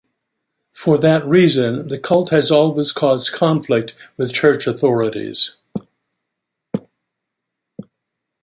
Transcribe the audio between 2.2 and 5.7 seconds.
has always caused conflict with church authorities.